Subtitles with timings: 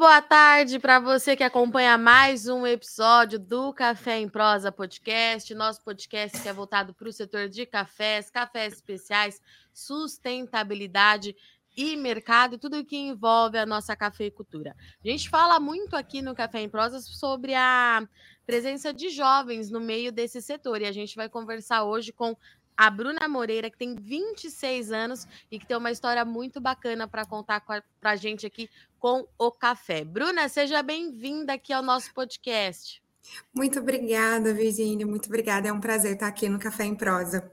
[0.00, 5.84] Boa tarde para você que acompanha mais um episódio do Café em Prosa Podcast, nosso
[5.84, 9.42] podcast que é voltado para o setor de cafés, cafés especiais,
[9.74, 11.36] sustentabilidade
[11.76, 14.74] e mercado, tudo que envolve a nossa cafeicultura.
[15.04, 18.02] A gente fala muito aqui no Café em Prosa sobre a
[18.46, 22.34] presença de jovens no meio desse setor e a gente vai conversar hoje com
[22.80, 27.26] a Bruna Moreira, que tem 26 anos e que tem uma história muito bacana para
[27.26, 30.02] contar para a gente aqui com o café.
[30.02, 33.02] Bruna, seja bem-vinda aqui ao nosso podcast.
[33.54, 35.06] Muito obrigada, Virginia.
[35.06, 35.68] Muito obrigada.
[35.68, 37.52] É um prazer estar aqui no Café em Prosa.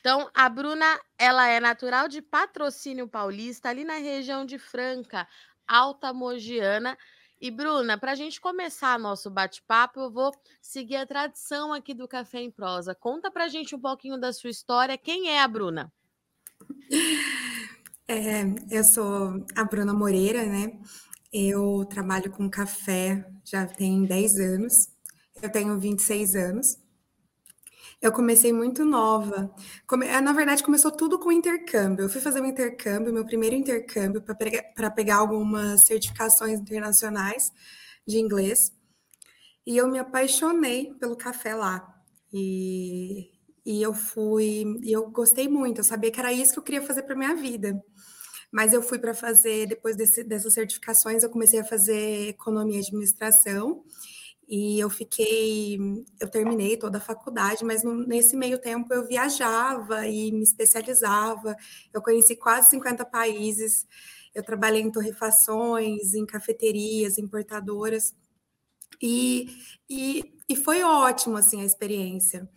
[0.00, 5.28] Então, a Bruna, ela é natural de Patrocínio Paulista, ali na região de Franca,
[5.64, 6.98] Alta Mogiana.
[7.40, 12.08] E, Bruna, para a gente começar nosso bate-papo, eu vou seguir a tradição aqui do
[12.08, 12.96] Café em Prosa.
[12.96, 14.98] Conta para a gente um pouquinho da sua história.
[14.98, 15.92] Quem é a Bruna?
[18.08, 20.80] É, eu sou a Bruna Moreira, né?
[21.32, 24.72] Eu trabalho com café já tem 10 anos.
[25.40, 26.76] Eu tenho 26 anos.
[28.00, 29.52] Eu comecei muito nova.
[29.86, 30.06] Come...
[30.06, 32.04] Eh, na verdade, começou tudo com intercâmbio.
[32.04, 37.52] Eu fui fazer um intercâmbio, meu primeiro intercâmbio, para pegar, pegar algumas certificações internacionais
[38.06, 38.72] de inglês.
[39.66, 41.86] E eu me apaixonei pelo café lá.
[42.32, 43.30] E,
[43.66, 45.78] e eu fui, e eu gostei muito.
[45.78, 47.82] Eu sabia que era isso que eu queria fazer para minha vida.
[48.50, 52.80] Mas eu fui para fazer, depois desse, dessas certificações, eu comecei a fazer economia e
[52.80, 53.84] administração.
[54.48, 55.78] E eu fiquei,
[56.18, 61.54] eu terminei toda a faculdade, mas nesse meio tempo eu viajava e me especializava.
[61.92, 63.86] Eu conheci quase 50 países.
[64.34, 68.14] Eu trabalhei em torrefações, em cafeterias, importadoras.
[69.02, 69.48] E,
[69.88, 72.48] e, e foi ótimo assim a experiência.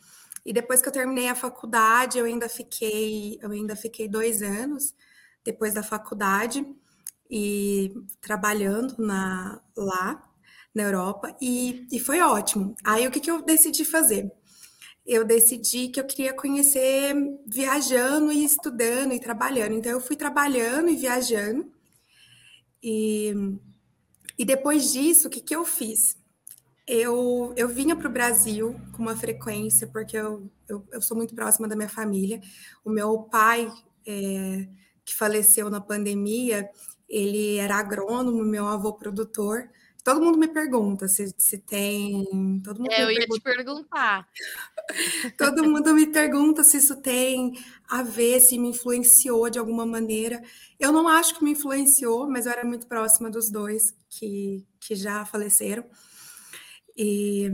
[0.46, 4.94] E depois que eu terminei a faculdade, eu ainda fiquei, eu ainda fiquei dois anos
[5.44, 6.66] depois da faculdade
[7.30, 10.31] e trabalhando na, lá
[10.74, 12.76] na Europa e, e foi ótimo.
[12.84, 14.32] Aí o que, que eu decidi fazer?
[15.06, 17.14] Eu decidi que eu queria conhecer
[17.46, 19.74] viajando e estudando e trabalhando.
[19.74, 21.72] Então eu fui trabalhando e viajando.
[22.81, 23.34] E,
[24.38, 26.18] e depois disso, o que, que eu fiz?
[26.88, 31.36] Eu, eu vinha para o Brasil com uma frequência, porque eu, eu, eu, sou muito
[31.36, 32.42] próxima da minha família.
[32.84, 33.72] O meu pai,
[34.06, 34.68] é,
[35.06, 36.70] que faleceu na pandemia,
[37.08, 39.70] ele era agrônomo, meu avô produtor.
[40.03, 42.59] Todo mundo me pergunta se, se tem.
[42.63, 43.39] Todo mundo é, eu ia pergunta...
[43.39, 44.28] te perguntar.
[45.38, 47.53] Todo mundo me pergunta se isso tem
[47.88, 50.41] a ver, se me influenciou de alguma maneira.
[50.79, 54.95] Eu não acho que me influenciou, mas eu era muito próxima dos dois que, que
[54.95, 55.85] já faleceram.
[56.97, 57.50] E,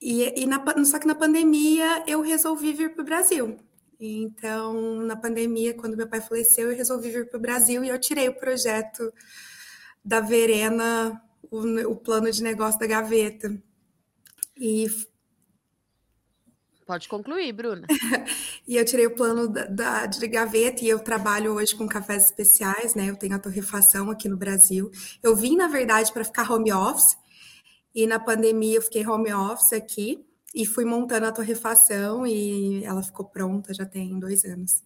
[0.00, 3.56] e, e na, só que na pandemia eu resolvi vir para o Brasil.
[3.98, 7.98] Então, na pandemia, quando meu pai faleceu, eu resolvi vir para o Brasil e eu
[7.98, 9.12] tirei o projeto
[10.04, 11.20] da Verena
[11.50, 13.56] o, o plano de negócio da gaveta.
[14.56, 14.86] E
[16.88, 17.86] Pode concluir, Bruna.
[18.66, 22.24] e eu tirei o plano da, da, de gaveta e eu trabalho hoje com cafés
[22.24, 23.10] especiais, né?
[23.10, 24.90] Eu tenho a torrefação aqui no Brasil.
[25.22, 27.14] Eu vim, na verdade, para ficar home office,
[27.94, 33.02] e na pandemia eu fiquei home office aqui e fui montando a torrefação e ela
[33.02, 34.82] ficou pronta já tem dois anos.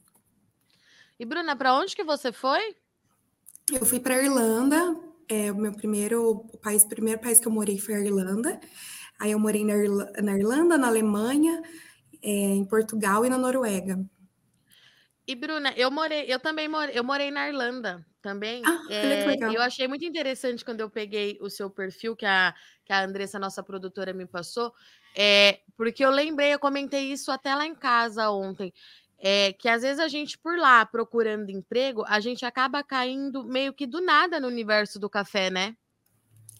[1.21, 2.75] E Bruna, para onde que você foi?
[3.71, 7.79] Eu fui para Irlanda é, o meu primeiro o país, primeiro país que eu morei
[7.79, 8.61] foi a Irlanda.
[9.21, 11.63] Aí eu morei na, Irla, na Irlanda, na Alemanha,
[12.23, 14.05] é, em Portugal e na Noruega.
[15.27, 18.63] E Bruna, eu morei, eu também morei, eu morei na Irlanda também.
[18.65, 22.93] Ah, é, eu achei muito interessante quando eu peguei o seu perfil que a, que
[22.93, 24.73] a Andressa, nossa produtora, me passou,
[25.17, 28.73] é, porque eu lembrei, eu comentei isso até lá em casa ontem
[29.23, 33.73] é que às vezes a gente, por lá, procurando emprego, a gente acaba caindo meio
[33.73, 35.77] que do nada no universo do café, né?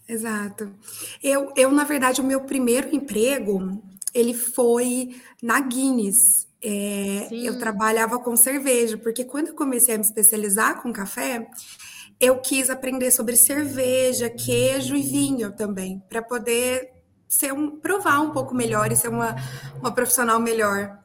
[0.09, 0.73] Exato.
[1.21, 3.83] Eu, eu na verdade, o meu primeiro emprego,
[4.15, 6.47] ele foi na Guinness.
[6.65, 11.49] É, eu trabalhava com cerveja, porque quando eu comecei a me especializar com café,
[12.21, 16.93] eu quis aprender sobre cerveja, queijo e vinho também, para poder
[17.29, 19.35] ser um, provar um pouco melhor e ser uma,
[19.81, 21.02] uma profissional melhor.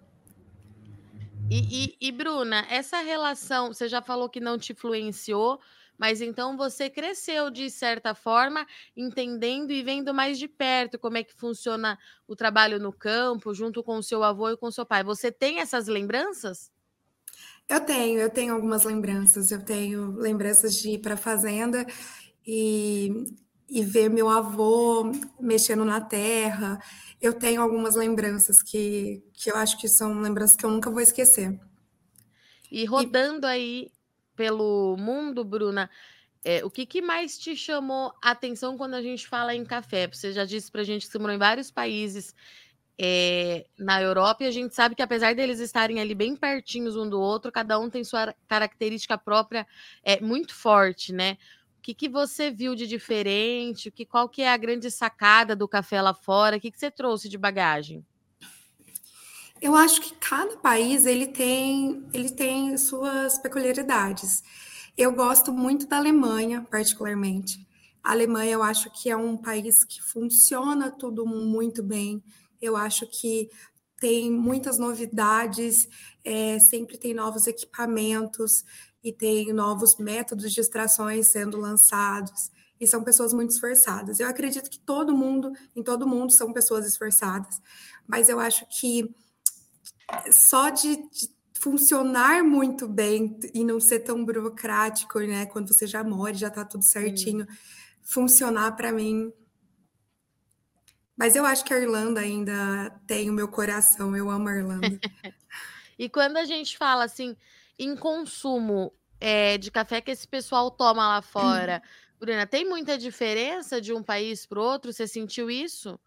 [1.50, 5.60] E, e, e, Bruna, essa relação, você já falou que não te influenciou,
[5.98, 11.24] mas então você cresceu de certa forma, entendendo e vendo mais de perto como é
[11.24, 11.98] que funciona
[12.28, 15.04] o trabalho no campo, junto com o seu avô e com o seu pai.
[15.04, 16.70] Você tem essas lembranças?
[17.70, 19.50] Eu tenho, eu tenho algumas lembranças.
[19.50, 21.86] Eu tenho lembranças de ir para a fazenda
[22.46, 23.26] e,
[23.69, 26.80] e ver meu avô mexendo na terra
[27.22, 31.02] eu tenho algumas lembranças que, que eu acho que são lembranças que eu nunca vou
[31.02, 31.60] esquecer.
[32.72, 33.50] E rodando e...
[33.50, 33.92] aí
[34.36, 35.90] pelo mundo, Bruna,
[36.44, 40.08] É, o que, que, mais te chamou a atenção quando a gente fala em café?
[40.08, 42.34] Você já disse para a gente que você morou em vários países
[42.98, 47.10] é, na Europa e a gente sabe que apesar deles estarem ali bem pertinhos um
[47.10, 49.68] do outro, cada um tem sua característica própria
[50.04, 51.38] é, muito forte, né?
[51.78, 53.90] O que, que você viu de diferente?
[53.90, 56.58] Que, qual que é a grande sacada do café lá fora?
[56.58, 58.06] O que, que você trouxe de bagagem?
[59.62, 64.44] Eu acho que cada país ele tem, ele tem suas peculiaridades.
[64.98, 67.66] Eu gosto muito da Alemanha, particularmente.
[68.04, 72.24] A Alemanha eu acho que é um país que funciona tudo muito bem.
[72.62, 73.50] Eu acho que
[74.00, 75.88] tem muitas novidades,
[76.24, 78.64] é, sempre tem novos equipamentos
[79.04, 82.52] e tem novos métodos de extrações sendo lançados.
[82.80, 84.20] E são pessoas muito esforçadas.
[84.20, 87.60] Eu acredito que todo mundo, em todo mundo, são pessoas esforçadas.
[88.08, 89.14] Mas eu acho que
[90.32, 95.48] só de, de funcionar muito bem e não ser tão burocrático, né?
[95.48, 97.58] Quando você já mora, já está tudo certinho, Sim.
[98.04, 99.34] funcionar para mim
[101.18, 104.16] mas eu acho que a Irlanda ainda tem o meu coração.
[104.16, 105.00] Eu amo a Irlanda.
[105.98, 107.36] e quando a gente fala assim
[107.78, 111.82] em consumo é, de café que esse pessoal toma lá fora,
[112.20, 114.92] Bruna, tem muita diferença de um país para o outro?
[114.92, 116.00] Você sentiu isso?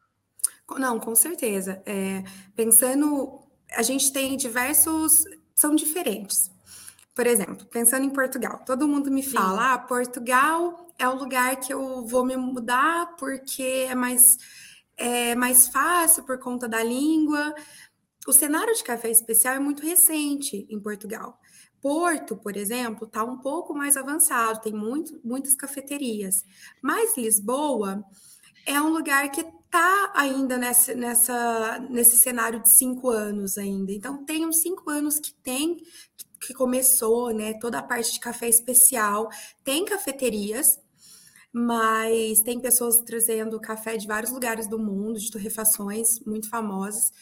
[0.79, 1.83] Não, com certeza.
[1.87, 2.23] É,
[2.55, 3.41] pensando,
[3.73, 5.25] a gente tem diversos,
[5.55, 6.51] são diferentes.
[7.15, 9.69] Por exemplo, pensando em Portugal, todo mundo me fala: Sim.
[9.69, 14.23] ah, Portugal é o lugar que eu vou me mudar porque é mais
[14.97, 17.55] é mais fácil por conta da língua.
[18.27, 21.39] O cenário de café especial é muito recente em Portugal.
[21.81, 26.45] Porto, por exemplo, está um pouco mais avançado, tem muito, muitas cafeterias.
[26.83, 28.05] Mas Lisboa
[28.67, 33.93] é um lugar que está ainda nessa, nessa, nesse cenário de cinco anos ainda.
[33.93, 35.79] Então, tem uns cinco anos que tem,
[36.41, 39.31] que começou, né, toda a parte de café especial.
[39.65, 40.79] Tem cafeterias,
[41.53, 47.13] mas tem pessoas trazendo café de vários lugares do mundo, de torrefações muito famosas.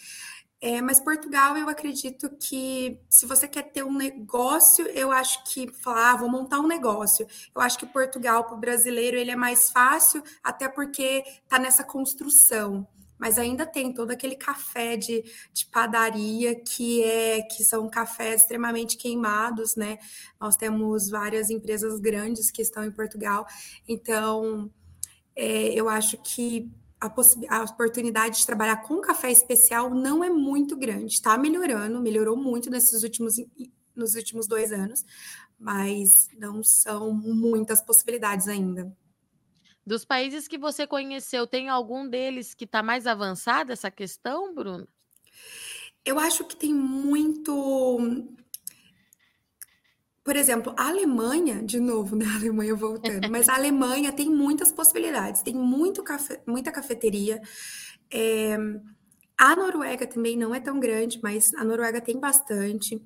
[0.61, 5.73] É, mas Portugal, eu acredito que se você quer ter um negócio, eu acho que
[5.73, 7.27] falar, ah, vou montar um negócio.
[7.55, 11.85] Eu acho que Portugal para o brasileiro ele é mais fácil, até porque está nessa
[11.85, 12.87] construção
[13.19, 18.97] mas ainda tem todo aquele café de, de padaria que é que são cafés extremamente
[18.97, 19.99] queimados, né?
[20.41, 23.47] Nós temos várias empresas grandes que estão em Portugal,
[23.89, 24.71] então
[25.35, 26.71] é, eu acho que
[27.01, 27.07] a,
[27.57, 31.15] a, oportunidade de trabalhar com café especial não é muito grande.
[31.15, 33.37] Está melhorando, melhorou muito nesses últimos
[33.99, 35.05] nos últimos dois anos,
[35.59, 38.97] mas não são muitas possibilidades ainda.
[39.85, 44.87] Dos países que você conheceu, tem algum deles que está mais avançado essa questão, Bruno?
[46.05, 48.29] Eu acho que tem muito.
[50.29, 52.27] Por exemplo, a Alemanha, de novo, né?
[52.29, 56.39] A Alemanha voltando, mas a Alemanha tem muitas possibilidades, tem muito cafe...
[56.47, 57.41] muita cafeteria.
[58.13, 58.59] É...
[59.39, 63.03] A Noruega também não é tão grande, mas a Noruega tem bastante.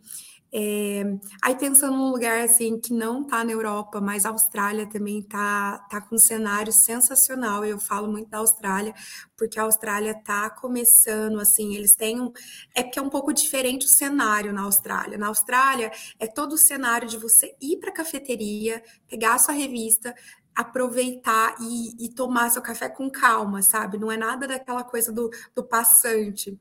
[0.54, 1.02] É,
[1.40, 5.78] aí pensando num lugar assim que não está na Europa, mas a Austrália também está
[5.90, 7.64] tá com um cenário sensacional.
[7.64, 8.94] Eu falo muito da Austrália,
[9.34, 12.30] porque a Austrália está começando assim, eles têm um.
[12.74, 15.16] É porque é um pouco diferente o cenário na Austrália.
[15.16, 19.54] Na Austrália é todo o cenário de você ir para a cafeteria, pegar a sua
[19.54, 20.14] revista,
[20.54, 23.98] aproveitar e, e, tomar seu café com calma, sabe?
[23.98, 26.58] Não é nada daquela coisa do, do passante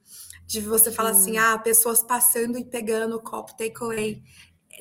[0.51, 4.21] de você falar assim, ah, pessoas passando e pegando o copo takeaway.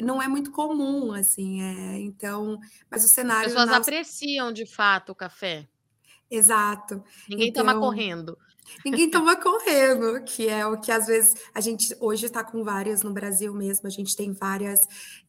[0.00, 2.58] Não é muito comum, assim, é, então,
[2.90, 3.46] mas o cenário...
[3.46, 3.76] As pessoas na...
[3.76, 5.68] apreciam, de fato, o café.
[6.30, 7.02] Exato.
[7.28, 8.36] Ninguém então, toma correndo.
[8.84, 13.02] Ninguém toma correndo, que é o que às vezes a gente hoje está com várias
[13.02, 13.86] no Brasil mesmo.
[13.86, 14.80] A gente tem várias,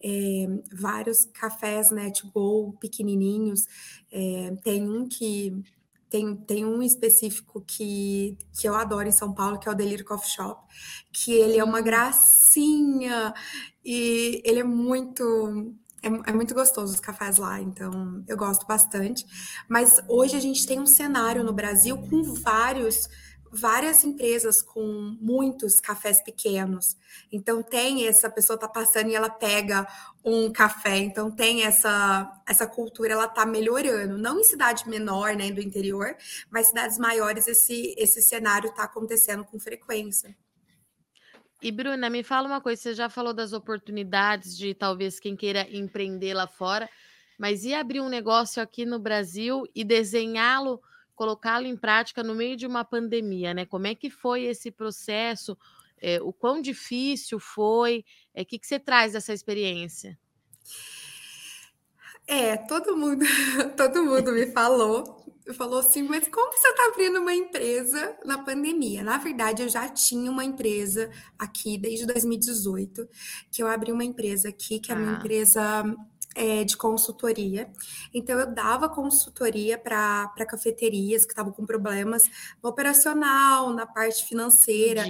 [0.03, 3.65] é, vários cafés, né, tipo, pequenininhos.
[4.11, 5.53] É, tem um que
[6.11, 10.03] tem, tem um específico que, que eu adoro em São Paulo, que é o Delírio
[10.03, 10.61] Coffee Shop,
[11.11, 11.83] que ele é uma hum.
[11.83, 13.33] gracinha
[13.83, 19.25] e ele é muito é, é, muito gostoso os cafés lá, então eu gosto bastante.
[19.69, 23.07] Mas hoje a gente tem um cenário no Brasil com vários
[23.51, 26.95] várias empresas com muitos cafés pequenos.
[27.31, 29.85] Então tem essa pessoa tá passando e ela pega
[30.23, 30.97] um café.
[30.97, 34.17] Então tem essa essa cultura, ela tá melhorando.
[34.17, 36.15] Não em cidade menor, né, do interior,
[36.49, 40.35] mas cidades maiores esse esse cenário tá acontecendo com frequência.
[41.61, 45.67] E Bruna, me fala uma coisa, você já falou das oportunidades de talvez quem queira
[45.69, 46.89] empreender lá fora,
[47.37, 50.81] mas e abrir um negócio aqui no Brasil e desenhá-lo
[51.21, 53.63] colocá-lo em prática no meio de uma pandemia, né?
[53.63, 55.55] Como é que foi esse processo?
[56.01, 57.99] É, o quão difícil foi?
[57.99, 60.17] O é, que, que você traz dessa experiência?
[62.25, 63.23] É, todo mundo,
[63.77, 65.21] todo mundo me falou
[65.53, 69.03] falou assim, mas como você está abrindo uma empresa na pandemia?
[69.03, 73.07] Na verdade, eu já tinha uma empresa aqui desde 2018,
[73.51, 75.17] que eu abri uma empresa aqui, que é uma ah.
[75.17, 75.83] empresa
[76.35, 77.71] é, de consultoria.
[78.13, 82.23] Então, eu dava consultoria para cafeterias que estavam com problemas
[82.61, 85.03] no operacional, na parte financeira.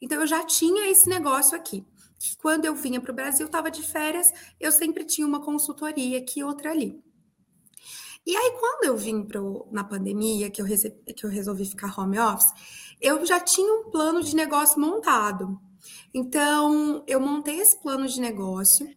[0.00, 1.84] Então, eu já tinha esse negócio aqui.
[2.18, 6.18] Que quando eu vinha para o Brasil, estava de férias, eu sempre tinha uma consultoria
[6.18, 7.02] aqui e outra ali.
[8.26, 12.18] E aí, quando eu vim pro, na pandemia, que eu, que eu resolvi ficar home
[12.18, 12.50] office,
[13.00, 15.60] eu já tinha um plano de negócio montado.
[16.12, 18.88] Então, eu montei esse plano de negócio.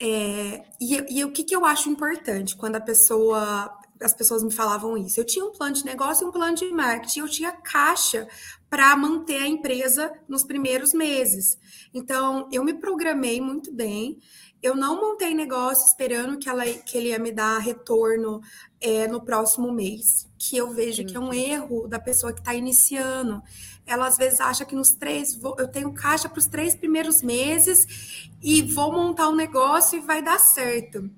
[0.00, 4.52] É, e, e, o que, que eu acho importante quando a pessoa, as pessoas me
[4.52, 5.18] falavam isso?
[5.18, 8.28] Eu tinha um plano de negócio e um plano de marketing, eu tinha caixa
[8.68, 11.58] para manter a empresa nos primeiros meses.
[11.94, 14.18] Então, eu me programei muito bem
[14.62, 18.40] eu não montei negócio esperando que, ela, que ele ia me dar retorno
[18.80, 21.06] é, no próximo mês, que eu vejo Sim.
[21.06, 23.42] que é um erro da pessoa que está iniciando.
[23.86, 27.22] Ela às vezes acha que nos três, vou, eu tenho caixa para os três primeiros
[27.22, 31.08] meses e vou montar um negócio e vai dar certo.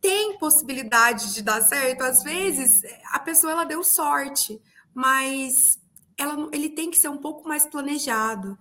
[0.00, 4.60] Tem possibilidade de dar certo, às vezes a pessoa ela deu sorte,
[4.94, 5.78] mas
[6.16, 8.56] ela, ele tem que ser um pouco mais planejado.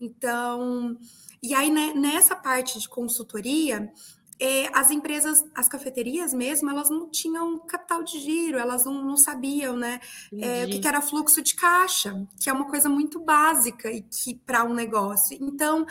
[0.00, 0.98] Então,
[1.42, 3.92] e aí, né, nessa parte de consultoria,
[4.40, 9.16] é, as empresas, as cafeterias mesmo, elas não tinham capital de giro, elas não, não
[9.16, 10.00] sabiam, né,
[10.32, 14.00] é, o que, que, era fluxo de caixa, que é uma coisa muito básica e
[14.02, 15.36] que para um negócio.
[15.40, 15.86] Então,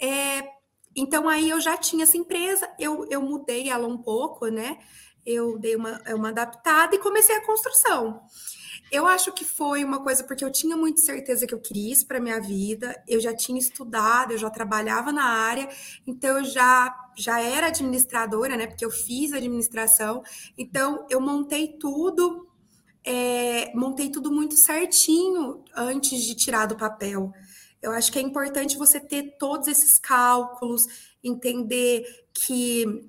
[0.00, 0.48] é,
[0.96, 4.78] então aí eu já tinha essa empresa, eu, eu mudei ela um pouco, né?
[5.26, 8.22] Eu dei uma, uma adaptada e comecei a construção.
[8.90, 12.06] Eu acho que foi uma coisa porque eu tinha muita certeza que eu queria isso
[12.06, 13.00] para minha vida.
[13.06, 15.68] Eu já tinha estudado, eu já trabalhava na área,
[16.06, 18.66] então eu já já era administradora, né?
[18.66, 20.22] Porque eu fiz administração.
[20.58, 22.48] Então eu montei tudo,
[23.04, 27.32] é, montei tudo muito certinho antes de tirar do papel.
[27.80, 30.84] Eu acho que é importante você ter todos esses cálculos,
[31.22, 32.04] entender
[32.34, 33.08] que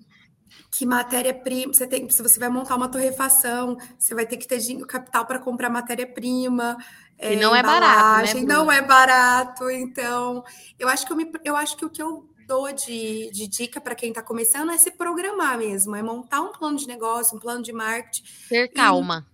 [0.69, 4.59] que matéria-prima, você tem, se você vai montar uma torrefação, você vai ter que ter
[4.85, 6.77] capital para comprar matéria-prima.
[7.17, 8.41] É, e não é barato, né?
[8.41, 10.43] Não é barato, então
[10.79, 13.79] eu acho que eu, me, eu acho que o que eu dou de, de dica
[13.79, 17.39] para quem está começando é se programar mesmo, é montar um plano de negócio, um
[17.39, 18.23] plano de marketing.
[18.49, 19.25] Ter calma.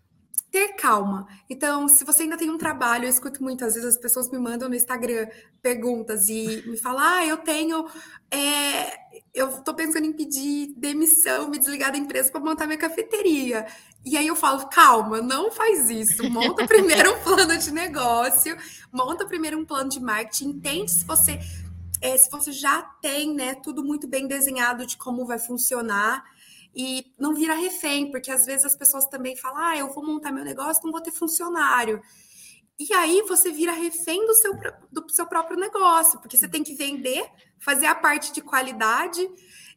[0.51, 1.27] Ter calma.
[1.49, 4.69] Então, se você ainda tem um trabalho, eu escuto muitas vezes as pessoas me mandam
[4.69, 5.27] no Instagram
[5.61, 7.87] perguntas e me falam: ah, eu tenho.
[8.31, 13.65] É, eu estou pensando em pedir demissão, me desligar da empresa para montar minha cafeteria.
[14.05, 16.29] E aí eu falo, calma, não faz isso.
[16.29, 18.57] Monta primeiro um plano de negócio,
[18.91, 21.39] monta primeiro um plano de marketing, entende se você
[22.01, 26.23] é, se você já tem né, tudo muito bem desenhado de como vai funcionar
[26.77, 30.31] e não vira refém, porque às vezes as pessoas também falam, ah, eu vou montar
[30.31, 31.99] meu negócio, não vou ter funcionário.
[32.77, 34.53] E aí você vira refém do seu,
[34.91, 39.27] do seu próprio negócio, porque você tem que vender, fazer a parte de qualidade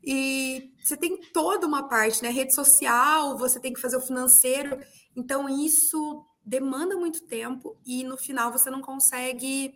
[0.05, 2.29] e você tem toda uma parte, né?
[2.29, 4.79] Rede social, você tem que fazer o financeiro.
[5.17, 9.73] Então, isso demanda muito tempo e no final você não consegue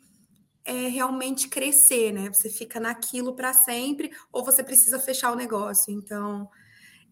[0.62, 2.28] é, realmente crescer, né?
[2.30, 5.90] Você fica naquilo para sempre ou você precisa fechar o negócio.
[5.90, 6.50] Então,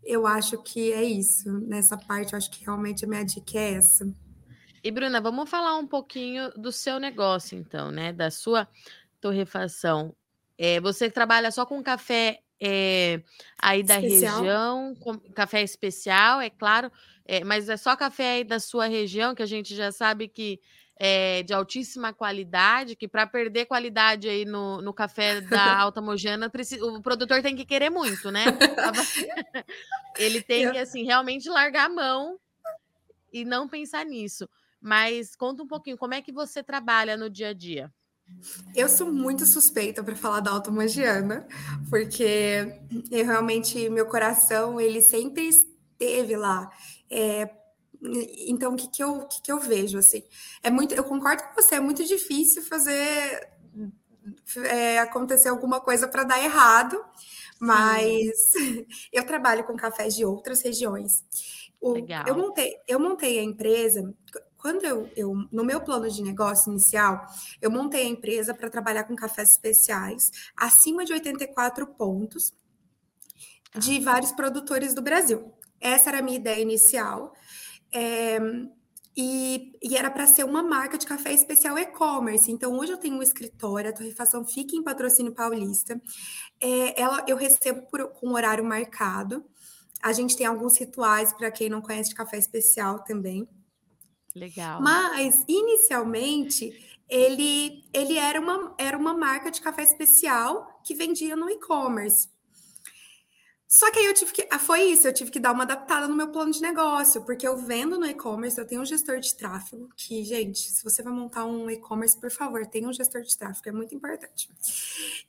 [0.04, 1.50] eu acho que é isso.
[1.66, 4.12] Nessa parte, eu acho que realmente a minha dica é essa.
[4.84, 8.12] E Bruna, vamos falar um pouquinho do seu negócio, então, né?
[8.12, 8.68] Da sua
[9.20, 10.14] torrefação.
[10.58, 13.22] É, você trabalha só com café é,
[13.60, 14.36] aí da especial.
[14.38, 16.90] região, com, café especial, é claro,
[17.24, 20.60] é, mas é só café aí da sua região, que a gente já sabe que
[21.04, 26.48] é de altíssima qualidade, que para perder qualidade aí no, no café da Alta Mojana,
[26.80, 28.44] o produtor tem que querer muito, né?
[30.16, 32.38] Ele tem que, assim, realmente largar a mão
[33.32, 34.48] e não pensar nisso.
[34.80, 37.92] Mas conta um pouquinho, como é que você trabalha no dia a dia?
[38.72, 41.48] Eu sou muito suspeita para falar da automagiana,
[41.90, 42.80] porque
[43.10, 46.70] eu realmente, meu coração, ele sempre esteve lá.
[47.10, 47.50] É,
[48.48, 50.22] então, o que, que, eu, que, que eu vejo, assim?
[50.62, 53.48] É muito, eu concordo com você, é muito difícil fazer
[54.64, 57.02] é, acontecer alguma coisa para dar errado,
[57.60, 58.52] mas
[59.12, 61.24] eu trabalho com cafés de outras regiões.
[61.80, 62.24] O, Legal.
[62.26, 64.14] Eu montei, eu montei a empresa
[64.62, 67.26] quando eu, eu, no meu plano de negócio inicial,
[67.60, 72.54] eu montei a empresa para trabalhar com cafés especiais acima de 84 pontos
[73.76, 75.52] de vários produtores do Brasil.
[75.80, 77.34] Essa era a minha ideia inicial.
[77.92, 78.38] É,
[79.16, 82.50] e, e, era para ser uma marca de café especial e-commerce.
[82.50, 86.00] Então, hoje eu tenho um escritório, a Torrefação fica em Patrocínio Paulista.
[86.60, 89.44] É, ela, eu recebo por, com horário marcado.
[90.02, 93.46] A gente tem alguns rituais para quem não conhece de café especial também.
[94.34, 94.80] Legal.
[94.80, 96.72] Mas, inicialmente,
[97.08, 102.30] ele, ele era, uma, era uma marca de café especial que vendia no e-commerce.
[103.72, 104.46] Só que aí eu tive que.
[104.50, 107.48] Ah, foi isso, eu tive que dar uma adaptada no meu plano de negócio, porque
[107.48, 111.10] eu vendo no e-commerce, eu tenho um gestor de tráfego, que, gente, se você vai
[111.10, 114.50] montar um e-commerce, por favor, tenha um gestor de tráfego, é muito importante.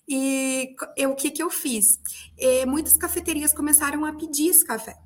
[0.05, 1.97] E eu, o que, que eu fiz?
[2.37, 4.97] E, muitas cafeterias começaram a pedir esse café.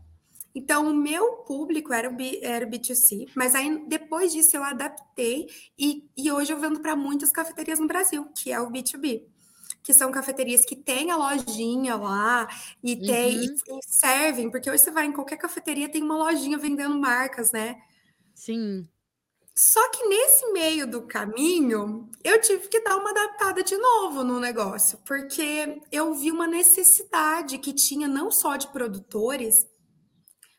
[0.56, 4.64] Então, o meu público era o, B, era o B2C, mas aí depois disso eu
[4.64, 5.46] adaptei
[5.78, 9.37] e, e hoje eu vendo para muitas cafeterias no Brasil, que é o B2B
[9.84, 12.48] que são cafeterias que têm a lojinha lá
[12.84, 13.80] e tem uhum.
[13.80, 17.82] e, servem, porque hoje você vai em qualquer cafeteria tem uma lojinha vendendo marcas, né?
[18.36, 18.88] Sim.
[19.58, 24.40] Só que nesse meio do caminho, eu tive que dar uma adaptada de novo no
[24.40, 29.66] negócio, porque eu vi uma necessidade que tinha não só de produtores,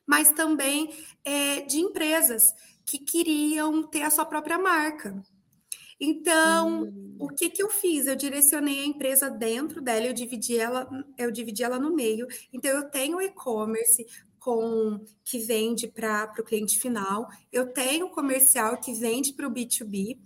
[0.05, 0.93] mas também
[1.25, 2.43] é, de empresas
[2.85, 5.23] que queriam ter a sua própria marca.
[6.01, 7.17] Então, hum.
[7.19, 8.07] o que, que eu fiz?
[8.07, 12.27] Eu direcionei a empresa dentro dela, eu dividi ela, eu dividi ela no meio.
[12.53, 14.07] Então, eu tenho e-commerce
[14.39, 20.19] com que vende para o cliente final, eu tenho comercial que vende para o B2B,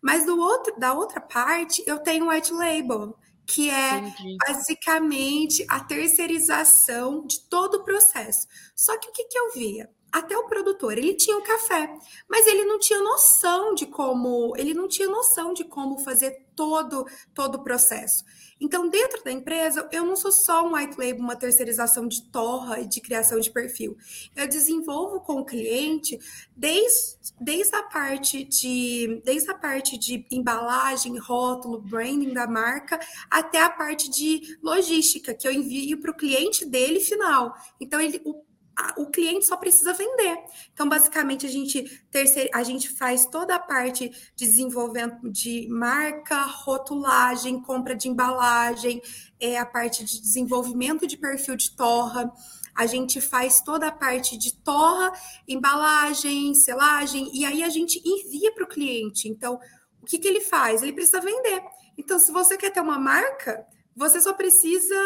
[0.00, 4.36] mas do outro, da outra parte, eu tenho white label, que é Entendi.
[4.46, 8.46] basicamente a terceirização de todo o processo.
[8.76, 9.90] Só que o que, que eu via?
[10.12, 11.92] Até o produtor, ele tinha o café,
[12.28, 17.06] mas ele não tinha noção de como, ele não tinha noção de como fazer todo
[17.34, 18.24] todo o processo.
[18.60, 22.80] Então, dentro da empresa, eu não sou só um white label, uma terceirização de torra
[22.80, 23.96] e de criação de perfil.
[24.34, 26.18] Eu desenvolvo com o cliente
[26.56, 32.98] desde, desde a parte de desde a parte de embalagem, rótulo, branding da marca,
[33.30, 37.54] até a parte de logística que eu envio para o cliente dele final.
[37.80, 38.47] Então, ele, o
[38.96, 40.38] o cliente só precisa vender.
[40.72, 46.42] Então, basicamente, a gente terceiro, a gente faz toda a parte de desenvolvimento de marca,
[46.42, 49.02] rotulagem, compra de embalagem,
[49.40, 52.32] é a parte de desenvolvimento de perfil de torra.
[52.74, 55.12] A gente faz toda a parte de torra,
[55.46, 59.28] embalagem, selagem, e aí a gente envia para o cliente.
[59.28, 59.58] Então,
[60.00, 60.82] o que, que ele faz?
[60.82, 61.62] Ele precisa vender.
[61.96, 64.96] Então, se você quer ter uma marca, você só precisa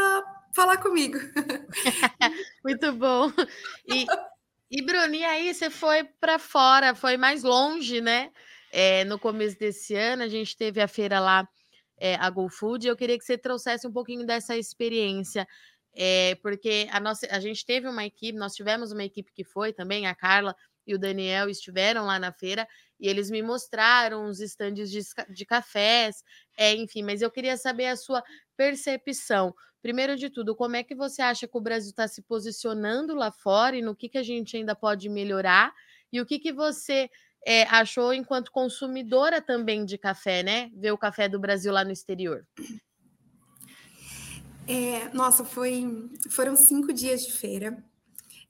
[0.52, 1.18] falar comigo.
[2.64, 3.32] Muito bom.
[3.86, 4.06] E,
[4.70, 8.30] e Bruni, aí você foi para fora, foi mais longe, né?
[8.72, 11.46] É, no começo desse ano, a gente teve a feira lá,
[11.98, 15.46] é, a GoFood, e eu queria que você trouxesse um pouquinho dessa experiência.
[15.94, 19.72] É, porque a, nossa, a gente teve uma equipe, nós tivemos uma equipe que foi
[19.72, 22.66] também, a Carla e o Daniel estiveram lá na feira
[22.98, 26.22] e eles me mostraram os estandes de, de cafés,
[26.56, 28.22] é, enfim, mas eu queria saber a sua
[28.56, 29.54] percepção.
[29.82, 33.32] Primeiro de tudo, como é que você acha que o Brasil está se posicionando lá
[33.32, 35.72] fora e no que, que a gente ainda pode melhorar?
[36.12, 37.10] E o que, que você
[37.44, 40.70] é, achou enquanto consumidora também de café, né?
[40.74, 42.46] Ver o café do Brasil lá no exterior.
[44.68, 47.82] É, nossa, foi, foram cinco dias de feira.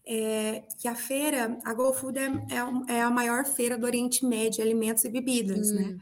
[0.05, 4.63] É, que a feira, a GoFood é, é, é, a maior feira do Oriente Médio,
[4.63, 5.83] alimentos e bebidas, né?
[5.83, 5.87] hum.
[5.93, 5.99] né?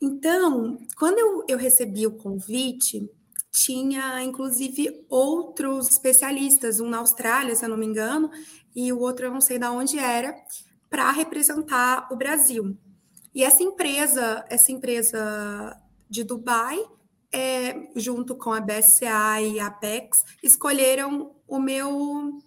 [0.00, 3.08] Então, quando eu, eu recebi o convite,
[3.52, 8.30] tinha inclusive outros especialistas, um na Austrália, se eu não me engano,
[8.74, 10.34] e o outro eu não sei de onde era,
[10.90, 12.76] para representar o Brasil.
[13.34, 16.78] E essa empresa, essa empresa de Dubai,
[17.32, 22.38] é, junto com a BSA e a Apex, escolheram o meu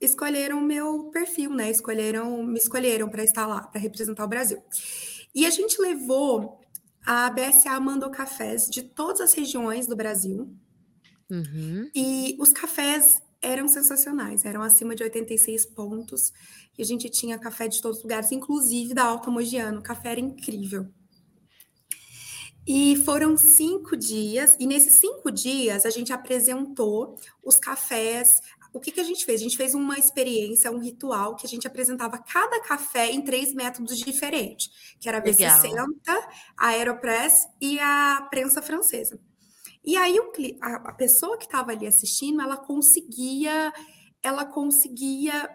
[0.00, 1.70] escolheram o meu perfil, né?
[1.70, 4.62] Escolheram, me escolheram para estar lá, para representar o Brasil.
[5.34, 6.60] E a gente levou
[7.04, 10.54] a BSA mandou cafés de todas as regiões do Brasil.
[11.30, 11.90] Uhum.
[11.94, 16.32] E os cafés eram sensacionais, eram acima de 86 pontos.
[16.76, 19.80] E a gente tinha café de todos os lugares, inclusive da Alta Mogiano.
[19.80, 20.88] O café era incrível.
[22.66, 28.40] E foram cinco dias, e nesses cinco dias a gente apresentou os cafés,
[28.72, 29.40] o que, que a gente fez?
[29.40, 33.52] A gente fez uma experiência, um ritual que a gente apresentava cada café em três
[33.52, 35.74] métodos diferentes, que era a B60,
[36.56, 39.20] a Aeropress e a prensa francesa.
[39.84, 43.72] E aí o, a, a pessoa que estava ali assistindo, ela conseguia,
[44.22, 45.50] ela conseguia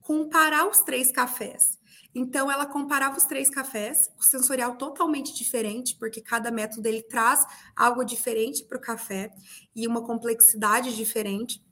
[0.00, 1.80] comparar os três cafés.
[2.14, 7.44] Então, ela comparava os três cafés, o sensorial totalmente diferente, porque cada método ele traz
[7.76, 9.30] algo diferente para o café
[9.74, 11.62] e uma complexidade diferente.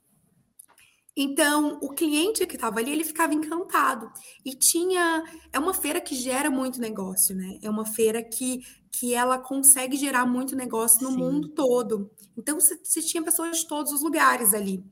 [1.15, 4.11] Então, o cliente que estava ali, ele ficava encantado.
[4.45, 5.23] E tinha.
[5.51, 7.59] É uma feira que gera muito negócio, né?
[7.61, 11.17] É uma feira que, que ela consegue gerar muito negócio no Sim.
[11.17, 12.09] mundo todo.
[12.37, 14.83] Então, você, tinha pessoas de todos os lugares ali.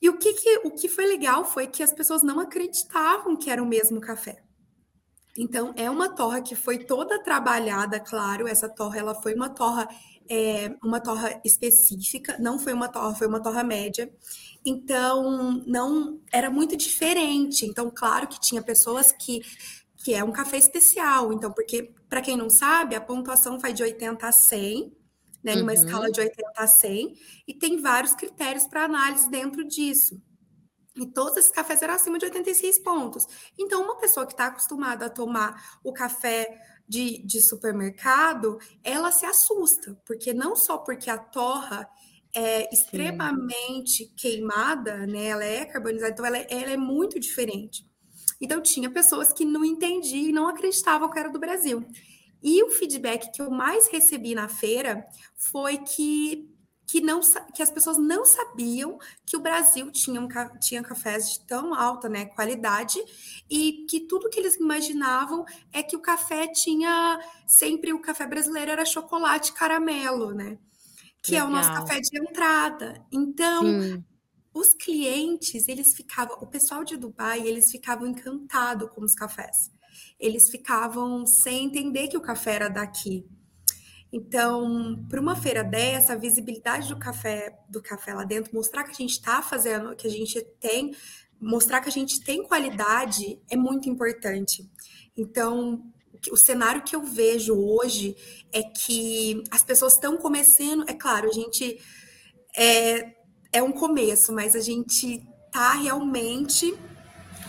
[0.00, 3.50] E o que, que, o que foi legal foi que as pessoas não acreditavam que
[3.50, 4.44] era o mesmo café.
[5.36, 8.48] Então, é uma torra que foi toda trabalhada, claro.
[8.48, 9.88] Essa torra, ela foi uma torra,
[10.28, 14.10] é, uma torra específica, não foi uma torra, foi uma torra média.
[14.64, 17.64] Então, não era muito diferente.
[17.64, 19.42] Então, claro que tinha pessoas que
[19.98, 21.32] que é um café especial.
[21.32, 24.96] Então, porque para quem não sabe, a pontuação vai de 80 a 100,
[25.42, 25.78] né, numa uhum.
[25.78, 27.14] escala de 80 a 100,
[27.46, 30.20] e tem vários critérios para análise dentro disso.
[30.96, 33.26] E todos esses cafés eram acima de 86 pontos.
[33.58, 39.26] Então, uma pessoa que está acostumada a tomar o café de, de supermercado, ela se
[39.26, 41.88] assusta, porque não só porque a torra
[42.34, 44.12] é extremamente Sim.
[44.16, 45.26] queimada, né?
[45.26, 47.86] Ela é carbonizada, então ela, é, ela é muito diferente.
[48.40, 51.84] Então tinha pessoas que não entendiam e não acreditavam que era do Brasil.
[52.42, 55.04] E o feedback que eu mais recebi na feira
[55.36, 56.48] foi que
[56.88, 57.20] que, não,
[57.54, 60.26] que as pessoas não sabiam que o Brasil tinha, um,
[60.58, 62.98] tinha cafés de tão alta né, qualidade
[63.48, 68.70] e que tudo que eles imaginavam é que o café tinha sempre o café brasileiro
[68.70, 70.58] era chocolate caramelo, né?
[71.22, 71.46] Que Legal.
[71.46, 73.06] é o nosso café de entrada.
[73.12, 74.04] Então, Sim.
[74.54, 79.70] os clientes, eles ficavam, o pessoal de Dubai, eles ficavam encantados com os cafés.
[80.18, 83.26] Eles ficavam sem entender que o café era daqui.
[84.12, 88.90] Então, para uma feira dessa, a visibilidade do café, do café lá dentro, mostrar que
[88.90, 90.94] a gente está fazendo, que a gente tem,
[91.40, 94.68] mostrar que a gente tem qualidade é muito importante.
[95.16, 95.84] Então,
[96.32, 98.16] o cenário que eu vejo hoje
[98.50, 101.78] é que as pessoas estão começando, é claro, a gente
[102.56, 103.14] é,
[103.52, 106.74] é um começo, mas a gente tá realmente,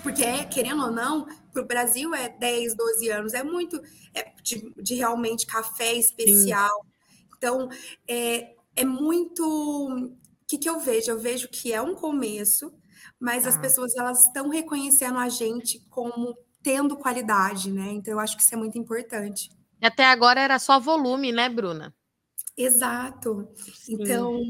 [0.03, 1.27] porque é, querendo ou não,
[1.59, 3.81] para o Brasil é 10, 12 anos, é muito
[4.13, 6.69] é, de, de, realmente café especial.
[6.69, 7.27] Sim.
[7.37, 7.69] Então,
[8.07, 9.43] é, é muito.
[9.43, 10.15] O
[10.47, 11.11] que, que eu vejo?
[11.11, 12.73] Eu vejo que é um começo,
[13.19, 13.49] mas ah.
[13.49, 17.91] as pessoas elas estão reconhecendo a gente como tendo qualidade, né?
[17.93, 19.49] Então, eu acho que isso é muito importante.
[19.81, 21.93] E até agora era só volume, né, Bruna?
[22.59, 23.47] Exato.
[23.73, 23.93] Sim.
[23.93, 24.41] Então,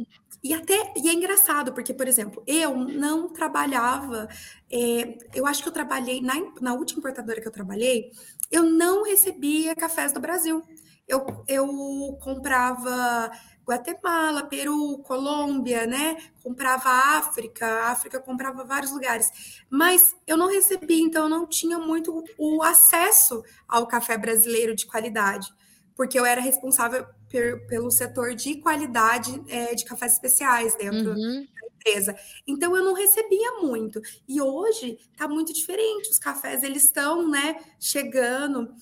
[0.44, 4.28] e até e é engraçado, porque, por exemplo, eu não trabalhava,
[4.72, 8.12] é, eu acho que eu trabalhei, na, na última importadora que eu trabalhei,
[8.50, 10.64] eu não recebia cafés do Brasil.
[11.08, 11.68] Eu, eu
[12.22, 13.32] comprava
[13.66, 16.18] Guatemala, Peru, Colômbia, né?
[16.44, 19.30] Comprava África, África comprava vários lugares.
[19.70, 24.88] Mas eu não recebia, então eu não tinha muito o acesso ao café brasileiro de
[24.88, 25.48] qualidade,
[25.96, 31.46] porque eu era responsável per, pelo setor de qualidade é, de cafés especiais dentro uhum.
[31.46, 32.16] da empresa.
[32.46, 34.02] Então eu não recebia muito.
[34.28, 36.10] E hoje está muito diferente.
[36.10, 38.74] Os cafés eles estão, né, chegando.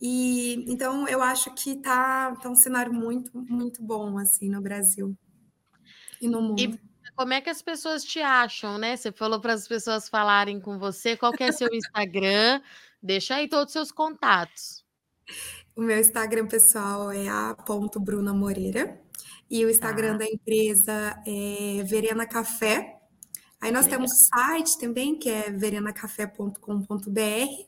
[0.00, 5.16] E então eu acho que tá, tá um cenário muito, muito bom assim no Brasil
[6.20, 6.60] e no mundo.
[6.60, 6.78] E
[7.16, 8.94] como é que as pessoas te acham, né?
[8.94, 11.16] Você falou para as pessoas falarem com você.
[11.16, 12.60] Qual que é seu Instagram?
[13.02, 14.84] Deixa aí todos os seus contatos.
[15.76, 18.98] O meu Instagram pessoal é a ponto Bruna Moreira
[19.50, 20.20] e o Instagram tá.
[20.20, 22.98] da empresa é Verena Café.
[23.60, 23.98] Aí nós Legal.
[23.98, 27.66] temos o site também, que é verenacafé.com.br.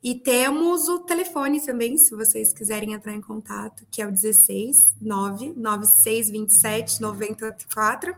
[0.00, 4.94] E temos o telefone também, se vocês quiserem entrar em contato, que é o 16
[5.00, 8.14] 99627 94.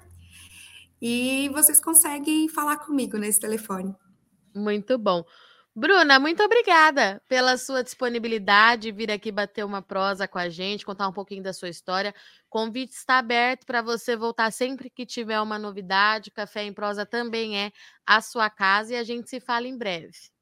[1.00, 3.94] E vocês conseguem falar comigo nesse telefone.
[4.55, 5.24] Muito bom.
[5.78, 11.06] Bruna, muito obrigada pela sua disponibilidade, vir aqui bater uma prosa com a gente, contar
[11.06, 12.14] um pouquinho da sua história.
[12.46, 16.30] O convite está aberto para você voltar sempre que tiver uma novidade.
[16.30, 17.72] Café em Prosa também é
[18.06, 20.36] a sua casa e a gente se fala em breve.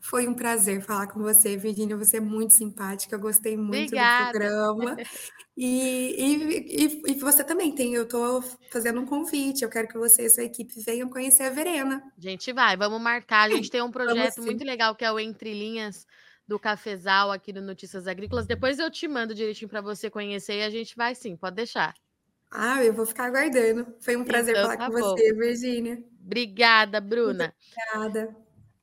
[0.00, 1.96] Foi um prazer falar com você, Virginia.
[1.96, 4.26] Você é muito simpática, eu gostei muito Obrigada.
[4.26, 4.96] do programa.
[5.62, 9.62] E, e, e, você também tem, eu estou fazendo um convite.
[9.62, 12.02] Eu quero que você e sua equipe venham conhecer a Verena.
[12.16, 13.50] A gente vai, vamos marcar.
[13.50, 16.06] A gente tem um projeto muito legal que é o Entre Linhas
[16.48, 18.46] do Cafezal aqui no Notícias Agrícolas.
[18.46, 21.94] Depois eu te mando direitinho para você conhecer e a gente vai sim, pode deixar.
[22.50, 23.86] Ah, eu vou ficar aguardando.
[24.00, 25.14] Foi um prazer então, falar tá com bom.
[25.14, 26.02] você, Virginia.
[26.24, 27.54] Obrigada, Bruna.
[27.92, 28.34] Obrigada.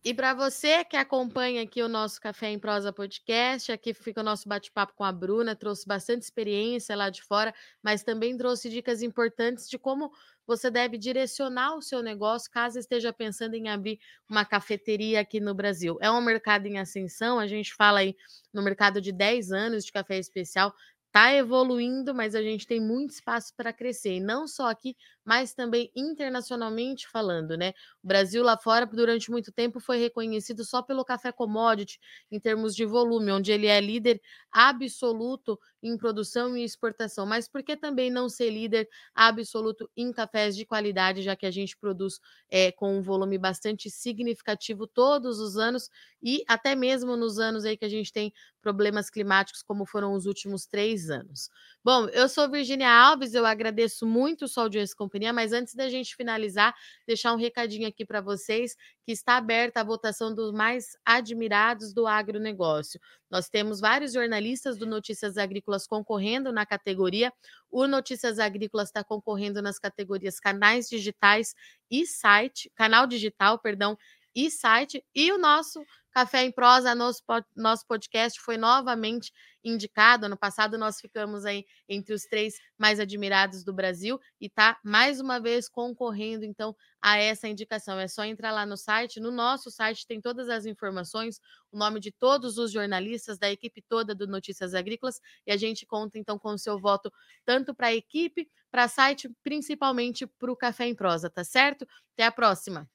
[0.08, 4.24] E para você que acompanha aqui o nosso Café em Prosa podcast, aqui fica o
[4.24, 9.02] nosso bate-papo com a Bruna, trouxe bastante experiência lá de fora, mas também trouxe dicas
[9.02, 10.10] importantes de como
[10.46, 15.54] você deve direcionar o seu negócio caso esteja pensando em abrir uma cafeteria aqui no
[15.54, 15.98] Brasil.
[16.00, 18.16] É um mercado em ascensão, a gente fala aí
[18.54, 20.74] no mercado de 10 anos de café especial,
[21.08, 25.54] está evoluindo, mas a gente tem muito espaço para crescer, e não só aqui, mas
[25.54, 27.74] também internacionalmente falando, né?
[28.04, 32.00] O Brasil lá fora, durante muito tempo, foi reconhecido só pelo café commodity,
[32.32, 37.26] em termos de volume, onde ele é líder absoluto em produção e exportação.
[37.26, 41.52] Mas por que também não ser líder absoluto em cafés de qualidade, já que a
[41.52, 45.90] gente produz é, com um volume bastante significativo todos os anos
[46.22, 50.26] e até mesmo nos anos aí que a gente tem problemas climáticos, como foram os
[50.26, 51.50] últimos três anos.
[51.84, 55.88] Bom, eu sou Virginia Alves, eu agradeço muito sua audiência e companhia, mas antes da
[55.88, 56.76] gente finalizar,
[57.08, 62.06] deixar um recadinho aqui para vocês que está aberta a votação dos mais admirados do
[62.06, 63.00] agronegócio.
[63.30, 67.32] Nós temos vários jornalistas do Notícias Agrícolas concorrendo na categoria.
[67.72, 71.54] O Notícias Agrícolas está concorrendo nas categorias canais digitais
[71.90, 73.98] e site, canal digital, perdão,
[74.38, 75.04] e site.
[75.16, 77.24] E o nosso Café em Prosa, nosso,
[77.56, 79.32] nosso podcast, foi novamente
[79.64, 80.28] indicado.
[80.28, 85.20] Ano passado nós ficamos aí entre os três mais admirados do Brasil e tá mais
[85.20, 88.00] uma vez concorrendo então a essa indicação.
[88.00, 89.20] É só entrar lá no site.
[89.20, 91.40] No nosso site tem todas as informações,
[91.72, 95.84] o nome de todos os jornalistas, da equipe toda do Notícias Agrícolas, e a gente
[95.84, 97.12] conta então com o seu voto
[97.44, 101.88] tanto para a equipe, para site, principalmente para o Café em Prosa, tá certo?
[102.14, 102.88] Até a próxima!